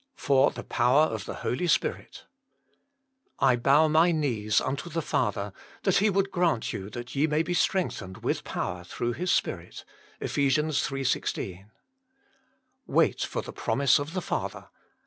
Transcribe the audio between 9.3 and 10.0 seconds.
Spirit."